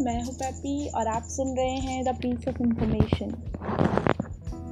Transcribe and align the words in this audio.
मैं 0.00 0.24
हूँ 0.24 0.34
पैपी 0.34 0.88
और 0.88 1.06
आप 1.06 1.22
सुन 1.22 1.56
रहे 1.56 1.76
हैं 1.76 2.04
द 2.04 2.08
पीस 2.08 2.48
ऑफ़ 2.48 2.62
इंफॉर्मेशन 2.62 3.26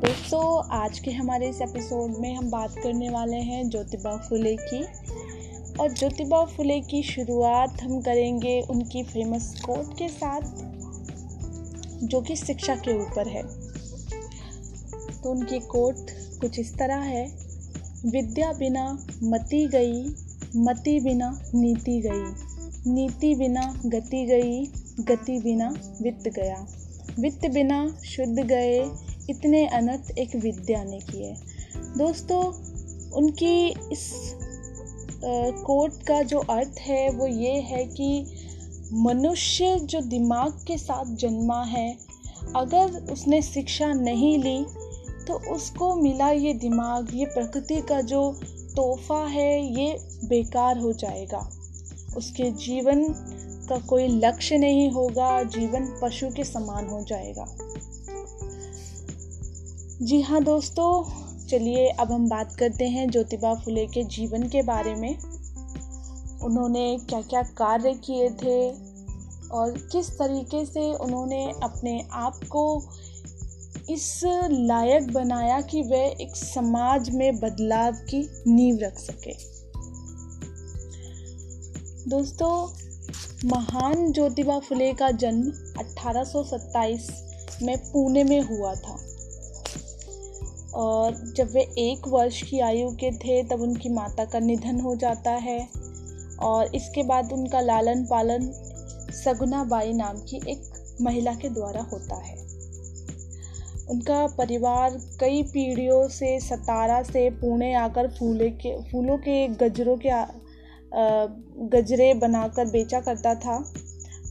दोस्तों, 0.04 0.68
आज 0.78 0.98
के 0.98 1.10
हमारे 1.10 1.48
इस 1.48 1.60
एपिसोड 1.62 2.14
में 2.18 2.36
हम 2.36 2.50
बात 2.50 2.74
करने 2.82 3.10
वाले 3.10 3.36
हैं 3.36 3.70
ज्योतिबा 3.70 4.16
फुले 4.16 4.56
की। 4.56 4.84
और 5.80 5.92
ज्योतिबा 5.92 6.44
फुले 6.44 6.80
की 6.80 7.02
शुरुआत 7.02 7.82
हम 7.82 8.00
करेंगे 8.00 8.60
उनकी 8.60 9.02
फ़ेमस 9.02 9.60
कोट 9.60 9.98
के 9.98 10.08
साथ, 10.08 10.40
जो 12.06 12.20
कि 12.20 12.36
शिक्षा 12.36 12.74
के 12.76 13.02
ऊपर 13.02 13.28
है। 13.28 13.42
तो 15.22 15.30
उनकी 15.30 15.58
कोट 15.58 15.96
कुछ 16.40 16.58
इस 16.58 16.78
तरह 16.78 16.96
है, 16.96 17.26
विद्या 18.06 18.52
बिना 18.52 19.06
मती 19.22 19.68
गई, 19.68 20.14
मति 20.56 21.00
बिना 21.00 21.42
नीति 21.54 22.00
गई, 22.00 22.48
नीति 22.92 23.34
बिना 23.34 23.80
गति 23.86 24.24
गई 24.24 24.72
गति 25.00 25.38
बिना 25.40 25.68
वित्त 26.02 26.28
गया। 26.28 26.66
वित्त 27.18 27.46
बिना 27.50 27.86
शुद्ध 28.06 28.38
गए, 28.38 28.78
इतने 29.30 29.66
अनर्थ 29.68 30.10
एक 30.18 30.34
विद्या 30.36 30.82
ने 30.84 30.98
किए। 31.00 31.34
दोस्तों, 31.98 32.42
उनकी 33.12 33.68
इस 33.92 34.34
कोट 35.64 36.02
का 36.02 36.22
जो 36.22 36.38
अर्थ 36.40 36.78
है, 36.80 37.08
वो 37.10 37.26
ये 37.26 37.54
है 37.60 37.84
कि 37.86 38.26
मनुष्य 38.92 39.78
जो 39.82 40.00
दिमाग 40.00 40.64
के 40.66 40.76
साथ 40.78 41.14
जन्मा 41.16 41.62
है, 41.64 41.90
अगर 42.56 43.12
उसने 43.12 43.40
शिक्षा 43.42 43.92
नहीं 43.92 44.38
ली 44.38 44.64
तो 45.26 45.34
उसको 45.54 45.94
मिला 45.94 46.30
ये 46.30 46.52
दिमाग, 46.54 47.08
ये 47.14 47.24
प्रकृति 47.26 47.80
का 47.80 48.00
जो 48.02 48.20
तोहफा 48.76 49.24
है, 49.26 49.80
ये 49.80 49.96
बेकार 50.24 50.78
हो 50.78 50.92
जाएगा। 50.92 51.48
उसके 52.16 52.50
जीवन 52.58 53.04
का 53.68 53.78
कोई 53.78 54.06
लक्ष्य 54.08 54.58
नहीं 54.58 54.90
होगा, 54.90 55.42
जीवन 55.42 55.86
पशु 56.02 56.28
के 56.28 56.44
समान 56.44 56.88
हो 56.88 57.04
जाएगा। 57.04 57.44
जी 60.02 60.20
हाँ 60.20 60.42
दोस्तों, 60.44 61.04
चलिए 61.46 61.88
अब 61.90 62.12
हम 62.12 62.28
बात 62.28 62.56
करते 62.58 62.88
हैं 62.88 63.10
ज्योतिबा 63.10 63.54
फुले 63.54 63.86
के 63.86 64.04
जीवन 64.04 64.48
के 64.48 64.62
बारे 64.62 64.94
में। 64.94 65.18
उन्होंने 66.42 66.98
क्या 67.08 67.20
क्या 67.20 67.42
कार्य 67.42 67.92
किए 67.94 68.28
थे 68.30 68.70
और 69.48 69.70
किस 69.92 70.10
तरीके 70.10 70.64
से 70.66 70.92
उन्होंने 70.94 71.44
अपने 71.62 72.00
आप 72.12 72.40
को 72.44 72.64
इस 73.90 74.20
लायक 74.50 75.12
बनाया 75.12 75.60
कि 75.60 75.82
वह 75.82 76.16
एक 76.20 76.36
समाज 76.36 77.10
में 77.10 77.40
बदलाव 77.40 77.92
की 77.92 78.28
नींव 78.46 78.78
रख 78.78 78.98
सके। 78.98 79.32
दोस्तों 82.10 82.52
महान 83.44 84.12
ज्योतिबा 84.12 84.58
फुले 84.58 84.92
का 84.92 85.10
जन्म 85.10 85.52
1827 85.78 87.10
में 87.62 87.78
पुणे 87.78 88.24
में 88.24 88.40
हुआ 88.40 88.74
था। 88.74 88.98
और 90.74 91.32
जब 91.36 91.50
वे 91.52 91.60
एक 91.60 92.08
वर्ष 92.08 92.42
की 92.42 92.60
आयु 92.60 92.90
के 92.90 93.10
थे, 93.10 93.42
तब 93.42 93.60
उनकी 93.60 93.88
माता 93.88 94.24
का 94.24 94.38
निधन 94.38 94.80
हो 94.80 94.96
जाता 94.96 95.30
है 95.30 95.68
और 96.40 96.74
इसके 96.74 97.02
बाद 97.02 97.32
उनका 97.32 97.60
लालन 97.60 98.04
पालन 98.04 98.50
सगुना 99.24 99.64
बाई 99.64 99.92
नाम 99.92 100.16
की 100.16 100.36
एक 100.36 100.96
महिला 101.00 101.34
के 101.34 101.48
द्वारा 101.48 101.80
होता 101.80 102.16
है। 102.16 102.36
उनका 103.90 104.26
परिवार 104.26 105.00
कई 105.20 105.42
पीढ़ियों 105.42 106.08
से 106.08 106.40
सतारा 106.40 107.02
से 107.02 107.30
पुणे 107.30 107.74
आकर 107.74 108.08
फूले 108.08 108.50
के, 108.50 108.82
फूलों 108.82 109.18
के, 109.18 109.48
गजरों 109.48 109.96
के 109.96 110.08
गजरे 110.94 112.12
बनाकर 112.14 112.64
बेचा 112.64 113.00
करता 113.00 113.34
था, 113.34 113.62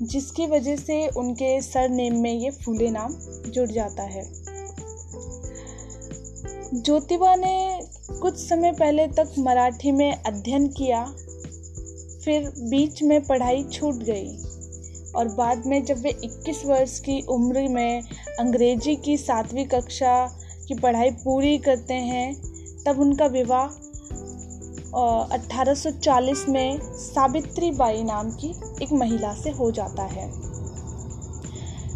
जिसकी 0.02 0.45
वजह 0.47 0.75
से 0.75 1.08
उनके 1.08 1.61
सर 1.61 1.89
नेम 1.89 2.19
में 2.22 2.33
ये 2.33 2.49
फूले 2.52 2.89
नाम 2.89 3.14
जुड़ 3.48 3.70
जाता 3.70 4.04
है। 4.04 4.23
ज्योतिबा 6.73 7.36
ने 7.36 7.80
कुछ 8.21 8.37
समय 8.37 8.71
पहले 8.71 9.08
तक 9.08 9.33
मराठी 9.39 9.92
में 9.92 10.11
अध्ययन 10.14 10.67
किया, 10.67 11.04
फिर 12.26 12.52
बीच 12.59 13.03
में 13.03 13.21
पढ़ाई 13.26 13.64
छूट 13.64 14.03
गई 14.03 14.37
और 15.15 15.27
बाद 15.27 15.65
में 15.65 15.83
जब 15.86 15.98
वे 15.98 16.09
21 16.23 16.65
वर्ष 16.65 16.99
की 16.99 17.21
उम्र 17.30 17.67
में 17.70 18.02
अंग्रेज़ी 18.39 18.95
की 18.95 19.17
सातवीं 19.17 19.65
कक्षा 19.65 20.15
की 20.67 20.76
पढ़ाई 20.76 21.11
पूरी 21.23 21.58
करते 21.58 21.93
हैं, 21.93 22.33
तब 22.83 22.99
उनका 22.99 23.26
विवाह 23.26 23.67
1840 24.95 26.48
में 26.49 26.80
सावित्री 26.81 27.71
बाई 27.71 28.03
नाम 28.03 28.30
की 28.31 28.49
एक 28.83 28.92
महिला 28.93 29.33
से 29.33 29.49
हो 29.49 29.71
जाता 29.71 30.03
है, 30.03 30.31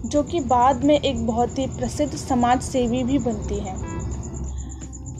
जो 0.09 0.24
कि 0.24 0.40
बाद 0.40 0.84
में 0.84 1.00
एक 1.00 1.28
बहुत 1.28 1.59
ही 1.59 1.68
प्रसिद्ध 1.68 2.16
समाज 2.16 2.62
सेवी 2.62 3.03
भी 3.03 3.19
बनती 3.19 3.59
हैं। 3.59 3.78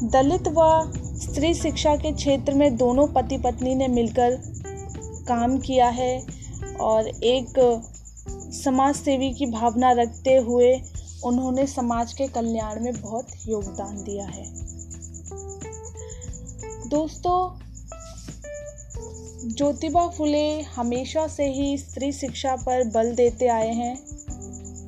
दलित 0.03 0.47
व 0.47 0.91
स्त्री 1.21 1.53
शिक्षा 1.53 1.95
के 1.95 2.11
क्षेत्र 2.11 2.53
में 2.53 2.77
दोनों 2.77 3.07
पति 3.07 3.37
पत्नी 3.37 3.75
ने 3.75 3.87
मिलकर 3.87 4.41
काम 5.27 5.57
किया 5.59 5.89
है 5.89 6.27
और 6.81 7.07
एक 7.07 7.81
समाज 8.63 8.95
सेवी 8.95 9.33
की 9.33 9.45
भावना 9.45 9.91
रखते 9.91 10.37
हुए 10.37 10.81
उन्होंने 11.25 11.67
समाज 11.67 12.13
के 12.13 12.27
कल्याण 12.27 12.83
में 12.83 13.01
बहुत 13.01 13.27
योगदान 13.47 14.03
दिया 14.03 14.25
है। 14.25 14.45
दोस्तों, 16.91 17.59
ज्योतिबा 19.50 20.07
फुले 20.07 20.62
हमेशा 20.62 21.28
से 21.28 21.46
ही 21.52 21.78
स्त्री 21.78 22.12
शिक्षा 22.12 22.56
पर 22.56 22.84
बल 22.84 23.16
देते 23.16 23.47
आए 23.47 23.74
हैं। 23.74 24.02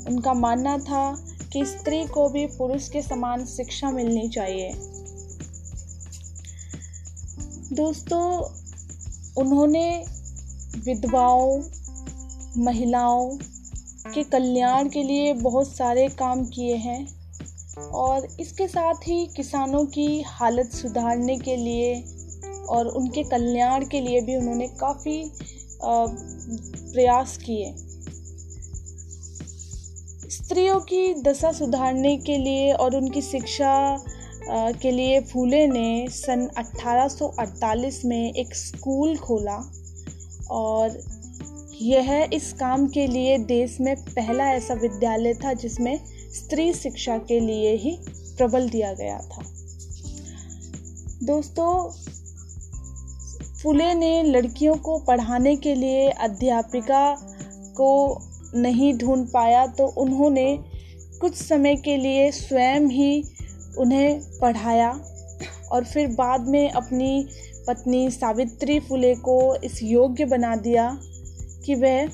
उनका 0.06 0.34
मानना 0.34 0.78
था 0.78 1.26
कि 1.54 1.66
स्त्री 1.66 2.06
को 2.06 2.30
भी 2.30 2.46
पुरुष 2.46 2.90
के 2.90 3.02
समान 3.02 3.46
शिक्षा 3.46 3.92
मिलनी 3.92 4.30
चाहिए। 4.30 4.74
दोस्तों, 7.74 8.44
उन्होंने 9.38 10.06
विधवाओं, 10.86 11.62
महिलाओं 12.58 13.38
के 14.14 14.24
कल्याण 14.24 14.90
के 14.90 15.04
लिए 15.04 15.34
बहुत 15.34 15.76
सारे 15.76 16.08
काम 16.08 16.46
किए 16.46 16.76
हैं। 16.76 17.23
और 17.92 18.28
इसके 18.40 18.68
साथ 18.68 18.94
ही 18.94 19.28
किसानों 19.28 19.86
की 19.86 20.22
हालत 20.22 20.72
सुधारने 20.72 21.38
के 21.38 21.56
लिए 21.56 22.04
और 22.70 22.88
उनके 22.88 23.24
कल्याण 23.24 23.86
के 23.86 24.02
लिए 24.02 24.22
भी 24.22 24.36
उन्होंने 24.36 24.68
काफ़ी 24.68 25.32
प्रयास 26.94 27.38
किए। 27.38 27.74
स्त्रियों 30.30 30.80
की 30.80 31.14
दशा 31.14 31.52
सुधारने 31.52 32.18
के 32.18 32.38
लिए 32.38 32.74
और 32.74 32.96
उनकी 32.96 33.22
शिक्षा 33.22 34.04
के 34.50 34.92
लिए 34.92 35.22
फूले 35.22 35.68
ने 35.68 36.08
सन 36.10 36.48
1848 36.58 38.06
में 38.06 38.34
एक 38.34 38.56
स्कूल 38.56 39.18
खोला 39.18 39.72
और 40.52 41.00
यह 41.82 42.30
इस 42.34 42.54
काम 42.54 42.88
के 42.88 43.08
लिए 43.08 43.38
देश 43.38 43.78
में 43.82 43.96
पहला 43.96 44.50
ऐसा 44.52 44.74
विद्यालय 44.74 45.34
था 45.34 45.54
जिसमें 45.54 46.00
स्त्री 46.34 46.74
शिक्षा 46.74 47.18
के 47.18 47.40
लिए 47.40 47.76
ही 47.76 47.98
प्रबल 48.38 48.70
दिया 48.70 48.94
गया 48.94 49.18
था। 49.18 49.44
दोस्तों, 51.24 51.90
फुले 53.64 53.94
ने 53.94 54.24
लड़कियों 54.24 54.76
को 54.76 54.98
पढ़ाने 55.00 55.56
के 55.56 55.76
लिए 55.76 56.10
अध्यापिका 56.10 57.16
को 57.78 58.22
नहीं 58.56 58.94
ढूंढ 58.98 59.28
पाया 59.28 59.66
तो 59.68 59.86
उन्होंने 59.88 60.60
कुछ 61.22 61.36
समय 61.36 61.76
के 61.76 61.98
लिए 61.98 62.32
स्वयं 62.32 62.88
ही 62.90 63.24
उन्हें 63.78 64.40
पढ़ाया 64.42 64.90
और 65.72 65.84
फिर 65.84 66.08
बाद 66.08 66.48
में 66.48 66.70
अपनी 66.70 67.28
पत्नी 67.68 68.10
सावित्री 68.12 68.80
फुले 68.80 69.16
को 69.16 69.56
इस 69.56 69.84
योग्य 69.84 70.26
बना 70.26 70.56
दिया 70.56 70.98
कि 71.66 71.76
वह 71.76 72.10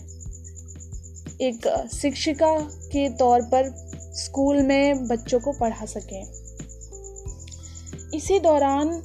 एक 1.41 1.88
शिक्षिका 2.01 2.55
के 2.91 3.09
तौर 3.09 3.41
पर 3.41 3.69
स्कूल 4.19 4.62
में 4.62 5.07
बच्चों 5.07 5.39
को 5.39 5.51
पढ़ा 5.51 5.86
सकें। 5.86 6.21
इसी 8.13 8.39
दौरान 8.39 9.01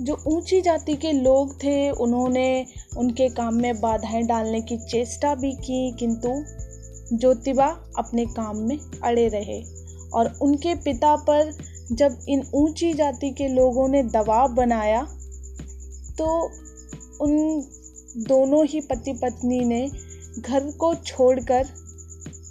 जो 0.00 0.16
ऊँची 0.26 0.60
जाति 0.60 0.94
के 0.96 1.12
लोग 1.12 1.54
थे, 1.54 1.90
उन्होंने 1.90 2.66
उनके 2.96 3.28
काम 3.28 3.54
में 3.54 3.80
बाधाएँ 3.80 4.22
डालने 4.22 4.60
की 4.60 4.78
चेष्टा 4.78 5.34
भी 5.34 5.52
की, 5.52 5.92
किंतु 5.92 6.28
ज्योतिबा 7.12 7.66
अपने 7.98 8.24
काम 8.26 8.58
में 8.58 8.78
अड़े 9.04 9.28
रहे 9.28 9.62
और 10.14 10.32
उनके 10.42 10.74
पिता 10.74 11.16
पर 11.16 11.52
जब 11.92 12.18
इन 12.28 12.44
ऊँची 12.54 12.92
जाति 12.92 13.30
के 13.30 13.48
लोगों 13.48 13.88
ने 13.88 14.02
दबाव 14.02 14.52
बनाया 14.54 15.02
तो 16.18 16.26
उन 17.20 17.62
दोनों 18.28 18.64
ही 18.66 18.80
पति 18.80 19.12
पत्नी 19.12 19.60
ने 19.60 19.90
घर 20.38 20.70
को 20.70 20.94
छोड़कर 20.94 21.68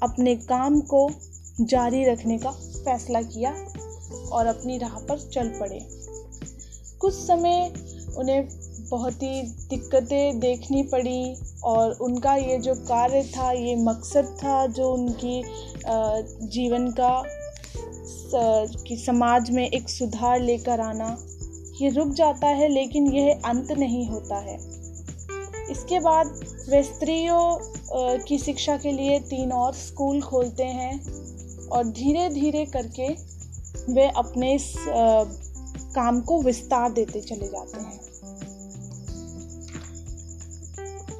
अपने 0.03 0.35
काम 0.35 0.79
को 0.81 1.09
जारी 1.61 2.03
रखने 2.05 2.37
का 2.37 2.51
फैसला 2.51 3.21
किया 3.21 3.51
और 4.31 4.45
अपनी 4.45 4.77
राह 4.77 4.97
पर 4.99 5.19
चल 5.29 5.49
पड़े। 5.59 5.79
कुछ 7.01 7.13
समय 7.13 7.73
उन्हें 8.17 8.47
बहुत 8.89 9.23
ही 9.23 9.41
दिक्कतें 9.69 10.39
देखनी 10.39 10.83
पड़ी 10.83 11.35
और 11.63 11.91
उनका 12.01 12.35
ये 12.35 12.57
जो 12.57 12.73
कार्य 12.87 13.23
था, 13.35 13.51
ये 13.51 13.75
मकसद 13.75 14.37
था 14.43 14.65
जो 14.67 14.91
उनकी 14.93 15.41
जीवन 16.47 16.87
का 16.99 17.23
कि 18.87 18.95
समाज 18.97 19.49
में 19.51 19.67
एक 19.67 19.89
सुधार 19.89 20.39
लेकर 20.39 20.79
आना, 20.79 21.17
ये 21.81 21.89
रुक 21.89 22.09
जाता 22.13 22.47
है 22.47 22.67
लेकिन 22.67 23.11
यह 23.13 23.41
अंत 23.45 23.71
नहीं 23.71 24.05
होता 24.07 24.37
है। 24.39 24.55
इसके 25.71 25.99
बाद 25.99 26.27
वे 26.69 26.83
स्त्रियों 26.83 28.17
की 28.17 28.37
शिक्षा 28.37 28.77
के 28.77 28.91
लिए 28.91 29.19
तीन 29.19 29.51
और 29.51 29.73
स्कूल 29.73 30.21
खोलते 30.21 30.63
हैं। 30.63 30.93
और 31.71 31.87
धीरे 31.87 32.29
धीरे 32.29 32.65
करके 32.65 33.07
वे 33.93 34.07
अपने 34.17 34.53
इस 34.55 34.73
काम 35.95 36.21
को 36.21 36.41
विस्तार 36.41 36.91
देते 36.91 37.21
चले 37.21 37.47
जाते 37.47 37.81
हैं। 37.81 37.99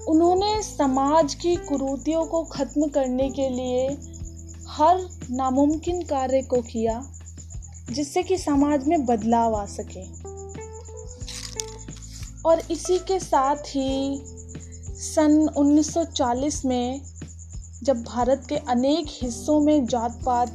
उन्होंने 0.06 0.62
समाज 0.64 1.34
की 1.34 1.56
कुरूतियों 1.56 2.26
को 2.26 2.44
खत्म 2.44 2.88
करने 2.88 3.30
के 3.30 3.50
लिए 3.50 3.88
हर 4.68 5.08
नामुमकिन 5.32 6.02
कार्य 6.02 6.42
को 6.42 6.62
किया, 6.62 7.02
जिससे 7.92 8.24
कि 8.24 8.38
समाज 8.38 8.88
में 8.88 9.06
बदलाव 9.06 9.56
आ 9.56 9.66
सके। 9.66 10.04
और 12.50 12.62
इसी 12.72 12.98
के 13.00 13.20
साथ 13.20 13.56
ही 13.56 14.22
सन 14.98 15.50
1940 15.58 16.66
में 16.66 17.02
जब 17.84 18.02
भारत 18.04 18.46
के 18.50 18.56
अनेक 18.56 19.06
हिस्सों 19.10 19.60
में 19.60 19.86
जात 19.86 20.20
पात 20.26 20.50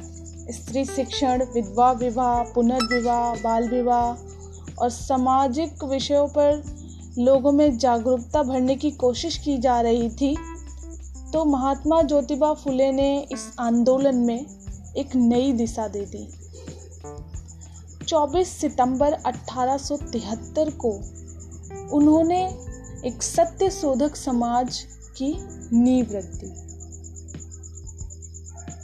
स्त्री 0.51 0.85
शिक्षण 0.85 1.43
विधवा 1.53 1.91
विवाह 1.91 2.43
पुनर्विवाह 2.43 3.33
बाल 3.35 3.69
विवाह 3.69 4.81
और 4.83 4.89
सामाजिक 4.89 5.83
विषयों 5.83 6.27
पर 6.27 6.63
लोगों 7.17 7.51
में 7.51 7.77
जागरूकता 7.77 8.43
भरने 8.43 8.75
की 8.75 8.91
कोशिश 8.91 9.37
की 9.37 9.57
जा 9.57 9.81
रही 9.81 10.09
थी 10.09 10.37
तो 11.33 11.45
महात्मा 11.45 12.01
ज्योतिबा 12.01 12.53
फुले 12.53 12.91
ने 12.91 13.27
इस 13.31 13.51
आंदोलन 13.59 14.15
में 14.15 14.45
एक 14.97 15.15
नई 15.15 15.51
दिशा 15.53 15.87
दे 15.87 16.05
दी। 16.05 16.27
24 18.05 18.45
सितंबर 18.45 19.13
1873 19.27 20.71
को 20.85 20.91
उन्होंने 21.97 22.45
एक 23.05 23.23
सत्य 23.23 23.69
शोधक 23.69 24.15
समाज 24.15 24.79
की 25.17 25.33
नींव 25.73 26.07
रख 26.11 26.25
दी। 26.25 26.66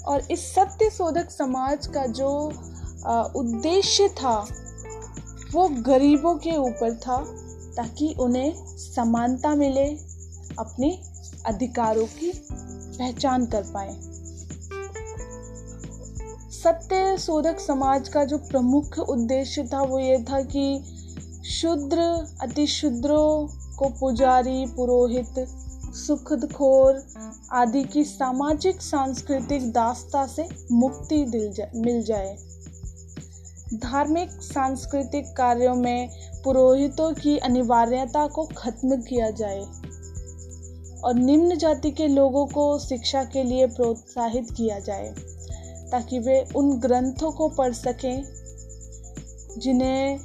और 0.05 0.27
इस 0.31 0.53
सत्य 0.55 0.89
शोधक 0.89 1.29
समाज 1.31 1.87
का 1.87 2.05
जो 2.05 2.29
उद्देश्य 3.35 4.07
था, 4.07 4.47
वो 5.53 5.67
गरीबों 5.69 6.35
के 6.35 6.55
ऊपर 6.57 6.95
था, 6.95 7.17
ताकि 7.77 8.15
उन्हें 8.19 8.53
समानता 8.77 9.55
मिले, 9.55 9.87
अपने 10.59 10.99
अधिकारों 11.45 12.05
की 12.05 12.31
पहचान 12.97 13.45
कर 13.45 13.63
पाए। 13.63 13.95
सत्य 16.53 17.17
शोधक 17.17 17.59
समाज 17.59 18.09
का 18.09 18.23
जो 18.25 18.37
प्रमुख 18.37 18.97
उद्देश्य 18.99 19.63
था, 19.63 19.81
वो 19.81 19.99
ये 19.99 20.17
था 20.23 20.41
कि 20.41 20.83
शुद्र 21.51 22.01
अतिशुद्रों 22.41 23.47
को 23.77 23.89
पुजारी, 23.89 24.65
पुरोहित 24.65 25.33
सुखद 25.93 26.51
खोर 26.53 27.03
आदि 27.51 27.83
की 27.83 28.03
सामाजिक 28.03 28.81
सांस्कृतिक 28.81 29.71
दास्ता 29.71 30.25
से 30.27 30.47
मुक्ति 30.71 31.25
दिल 31.25 31.51
जा, 31.53 31.67
मिल 31.75 32.01
जाए। 32.03 32.37
धार्मिक 33.73 34.29
सांस्कृतिक 34.29 35.25
कार्यों 35.37 35.75
में 35.75 36.09
पुरोहितों 36.43 37.11
की 37.13 37.37
अनिवार्यता 37.37 38.27
को 38.27 38.43
खत्म 38.57 39.01
किया 39.01 39.29
जाए 39.31 39.61
और 41.01 41.13
निम्न 41.13 41.57
जाति 41.57 41.91
के 41.91 42.07
लोगों 42.07 42.45
को 42.45 42.79
शिक्षा 42.79 43.23
के 43.23 43.43
लिए 43.43 43.67
प्रोत्साहित 43.67 44.51
किया 44.51 44.79
जाए 44.79 45.13
ताकि 45.91 46.19
वे 46.19 46.45
उन 46.55 46.79
ग्रंथों 46.79 47.31
को 47.31 47.49
पढ़ 47.49 47.73
सकें 47.73 48.23
जिन्हें 49.57 50.19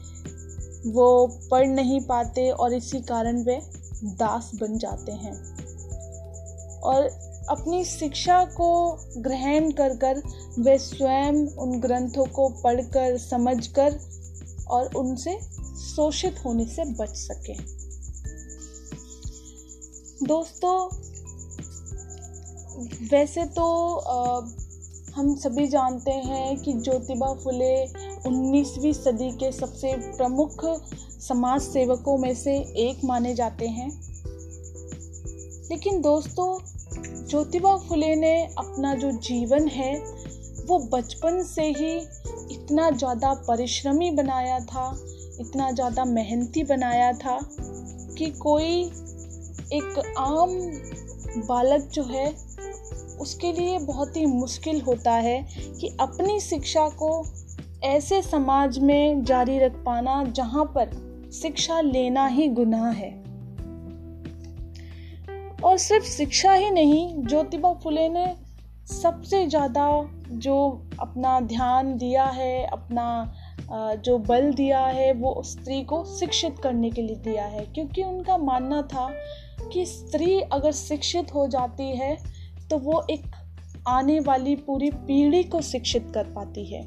वो 0.86 1.08
पढ़ 1.50 1.66
नहीं 1.66 2.00
पाते 2.00 2.50
और 2.50 2.74
इसी 2.74 3.00
कारण 3.00 3.42
वे 3.42 3.60
दास 4.04 4.50
बन 4.54 4.78
जाते 4.78 5.12
हैं। 5.12 5.58
और 6.80 7.28
अपनी 7.48 7.84
शिक्षा 7.84 8.44
को 8.44 8.98
ग्रहण 9.16 9.70
कर 9.70 9.96
कर 9.96 10.22
वे 10.58 10.78
स्वयं 10.78 11.46
उन 11.46 11.80
ग्रंथों 11.80 12.26
को 12.26 12.48
पढ़कर 12.48 13.18
समझकर 13.18 14.00
और 14.70 14.94
उनसे 14.94 15.38
शोषित 15.96 16.44
होने 16.44 16.64
से 16.66 16.84
बच 16.84 17.08
सकें। 17.08 17.56
दोस्तों 20.26 20.88
वैसे 23.10 23.46
तो 23.46 23.94
आ, 23.94 24.40
हम 25.18 25.34
सभी 25.36 25.66
जानते 25.68 26.10
हैं 26.10 26.56
कि 26.56 26.72
ज्योतिबा 26.72 27.32
फुले 27.34 27.86
19वीं 28.28 28.92
सदी 28.92 29.30
के 29.30 29.52
सबसे 29.52 29.92
प्रमुख 30.16 30.64
समाज 31.28 31.60
सेवकों 31.60 32.18
में 32.18 32.34
से 32.34 32.54
एक 32.58 33.04
माने 33.04 33.34
जाते 33.34 33.68
हैं। 33.68 33.88
लेकिन 35.70 36.00
दोस्तों, 36.00 36.58
ज्योतिबा 37.28 37.76
फुले 37.76 38.16
ने 38.16 38.44
अपना 38.44 38.94
जो 38.94 39.10
जीवन 39.10 39.68
है, 39.68 39.98
वो 40.66 40.78
बचपन 40.78 41.42
से 41.42 41.62
ही 41.62 41.96
इतना 42.54 42.90
ज़्यादा 42.90 43.34
परिश्रमी 43.34 44.10
बनाया 44.10 44.60
था, 44.60 44.98
इतना 45.40 45.70
ज़्यादा 45.70 46.04
मेहनती 46.04 46.62
बनाया 46.62 47.12
था 47.12 47.40
कि 48.18 48.30
कोई 48.30 48.82
एक 49.72 50.14
आम 50.18 50.50
बालक 51.46 51.80
जो 51.80 52.02
है 52.02 52.47
उसके 53.20 53.52
लिए 53.52 53.78
बहुत 53.78 54.16
ही 54.16 54.26
मुश्किल 54.26 54.80
होता 54.80 55.12
है 55.12 55.42
कि 55.80 55.96
अपनी 56.00 56.40
शिक्षा 56.40 56.88
को 56.88 57.24
ऐसे 57.84 58.22
समाज 58.22 58.78
में 58.78 59.24
जारी 59.24 59.58
रख 59.58 59.72
पाना 59.86 60.24
जहाँ 60.24 60.64
पर 60.76 60.90
शिक्षा 61.32 61.80
लेना 61.80 62.26
ही 62.26 62.48
गुनाह 62.48 62.90
है। 62.90 63.10
और 65.64 65.76
सिर्फ़ 65.78 66.06
शिक्षा 66.06 66.52
ही 66.52 66.70
नहीं, 66.70 67.22
ज्योतिबा 67.22 67.72
फुले 67.72 68.08
ने 68.08 68.26
सबसे 68.86 69.46
ज़्यादा 69.46 69.88
जो 70.30 70.56
अपना 71.00 71.40
ध्यान 71.40 71.96
दिया 71.96 72.24
है, 72.24 72.64
अपना 72.66 73.34
जो 74.04 74.18
बल 74.18 74.52
दिया 74.52 74.80
है, 74.80 75.12
वो 75.12 75.42
स्त्री 75.44 75.82
को 75.84 76.04
शिक्षित 76.18 76.58
करने 76.62 76.90
के 76.90 77.02
लिए 77.02 77.16
दिया 77.16 77.44
है। 77.44 77.64
क्योंकि 77.64 78.02
उनका 78.02 78.36
मानना 78.36 78.82
था 78.82 79.08
कि 79.72 79.84
स्त्री 79.86 80.40
अगर 80.40 80.72
शिक्षित 80.72 81.34
हो 81.34 81.46
जाती 81.46 81.90
है 81.96 82.16
तो 82.70 82.78
वो 82.78 83.04
एक 83.10 83.22
आने 83.88 84.18
वाली 84.20 84.54
पूरी 84.56 84.90
पीढ़ी 84.90 85.42
को 85.44 85.60
शिक्षित 85.62 86.10
कर 86.14 86.24
पाती 86.24 86.64
है। 86.64 86.82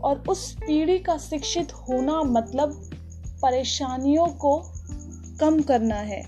और 0.00 0.22
उस 0.28 0.52
पीढ़ी 0.56 0.98
का 0.98 1.16
शिक्षित 1.18 1.72
होना 1.72 2.22
मतलब 2.22 2.72
परेशानियों 3.42 4.26
को 4.36 4.56
कम 5.40 5.60
करना 5.62 5.94
है। 5.94 6.22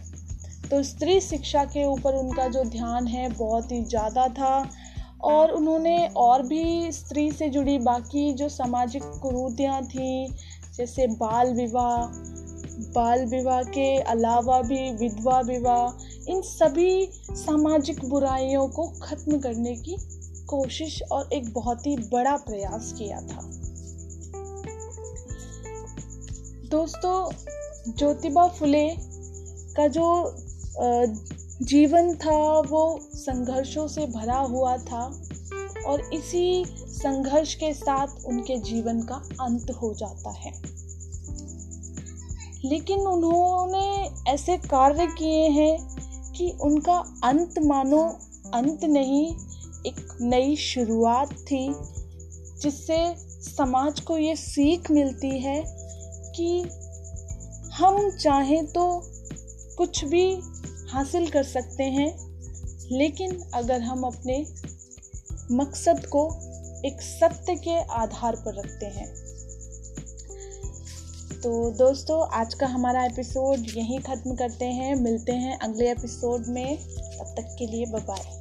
तो 0.70 0.82
स्त्री 0.82 1.20
शिक्षा 1.20 1.64
के 1.64 1.84
ऊपर 1.84 2.14
उनका 2.14 2.46
जो 2.48 2.64
ध्यान 2.64 3.06
है 3.06 3.28
बहुत 3.28 3.72
ही 3.72 3.82
ज़्यादा 3.84 4.26
था 4.28 4.70
और 5.24 5.50
उन्होंने 5.50 5.96
और 6.16 6.42
भी 6.42 6.92
स्त्री 6.92 7.30
से 7.30 7.48
जुड़ी 7.48 7.78
बाकी 7.78 8.32
जो 8.32 8.48
सामाजिक 8.48 9.02
कुरूतियाँ 9.22 9.82
थीं, 9.84 10.28
जैसे 10.76 11.06
बाल 11.06 11.52
विवाह 11.54 11.96
बाल 12.94 13.24
विवाह 13.26 13.62
के 13.62 13.96
अलावा 13.98 14.60
भी 14.62 14.90
विधवा 14.92 15.40
विवाह 15.40 16.09
इन 16.28 16.42
सभी 16.42 17.10
सामाजिक 17.30 18.04
बुराइयों 18.04 18.68
को 18.68 18.86
खत्म 19.02 19.38
करने 19.38 19.76
की 19.76 19.96
कोशिश 20.46 21.02
और 21.12 21.32
एक 21.32 21.52
बहुत 21.52 21.86
ही 21.86 21.96
बड़ा 21.96 22.36
प्रयास 22.36 22.94
किया 22.98 23.20
था। 23.20 23.50
दोस्तों, 26.70 27.30
ज्योतिबा 27.94 28.48
फुले 28.48 28.96
का 29.76 29.86
जो 29.86 30.34
जीवन 31.62 32.14
था, 32.14 32.60
वो 32.60 33.00
संघर्षों 33.14 33.88
से 33.88 34.06
भरा 34.06 34.38
हुआ 34.38 34.76
था 34.76 35.22
और 35.86 36.00
इसी 36.14 36.64
संघर्ष 36.78 37.54
के 37.54 37.74
साथ 37.74 38.08
उनके 38.26 38.58
जीवन 38.58 39.02
का 39.02 39.14
अंत 39.40 39.70
हो 39.70 39.94
जाता 39.94 40.30
है। 40.30 40.62
लेकिन 42.64 43.00
उन्होंने 43.00 44.10
ऐसे 44.30 44.56
कार्य 44.56 45.06
किए 45.06 45.48
हैं 45.48 45.99
कि 46.40 46.50
उनका 46.50 46.96
अंत 47.24 47.54
मानो, 47.58 48.02
अंत 48.54 48.84
नहीं, 48.84 49.36
एक 49.86 50.18
नई 50.20 50.56
शुरुआत 50.56 51.32
थी, 51.32 51.74
जिससे 52.60 53.14
समाज 53.50 54.00
को 54.00 54.18
ये 54.18 54.36
सीख 54.36 54.90
मिलती 54.90 55.38
है 55.38 55.64
कि 56.36 56.60
हम 57.72 58.10
चाहें 58.10 58.66
तो 58.66 59.02
कुछ 59.76 60.04
भी 60.04 60.40
हासिल 60.90 61.30
कर 61.30 61.42
सकते 61.42 61.84
हैं, 61.84 62.08
लेकिन 62.92 63.42
अगर 63.54 63.80
हम 63.80 64.02
अपने 64.02 64.46
मकसद 65.52 66.06
को 66.06 66.26
एक 66.84 67.02
सत्य 67.02 67.54
के 67.54 67.78
आधार 67.80 68.36
पर 68.36 68.54
रखते 68.54 68.86
हैं। 68.86 69.29
तो 71.40 71.70
दोस्तों, 71.70 72.28
आज 72.28 72.54
का 72.54 72.66
हमारा 72.66 73.04
एपिसोड 73.04 73.58
यहीं 73.58 74.00
ख़त्म 74.00 74.34
करते 74.34 74.64
हैं। 74.64 74.94
मिलते 74.94 75.32
हैं 75.32 75.58
अगले 75.58 75.90
एपिसोड 75.90 76.44
में। 76.46 76.78
तब 77.18 77.34
तक 77.36 77.56
के 77.58 77.66
लिए 77.66 77.86
बाय 77.86 78.39